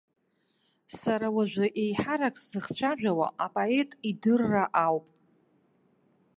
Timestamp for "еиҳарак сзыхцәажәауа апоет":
1.81-3.91